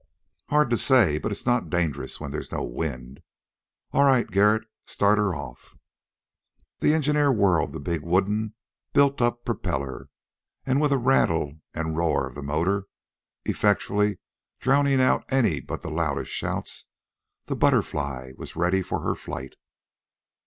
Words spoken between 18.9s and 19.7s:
her flight.